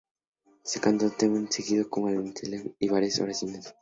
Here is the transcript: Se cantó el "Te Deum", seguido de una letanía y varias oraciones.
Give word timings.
Se 0.63 0.79
cantó 0.81 1.05
el 1.05 1.15
"Te 1.15 1.29
Deum", 1.29 1.47
seguido 1.51 1.83
de 1.83 2.01
una 2.01 2.23
letanía 2.23 2.63
y 2.79 2.89
varias 2.89 3.19
oraciones. 3.19 3.67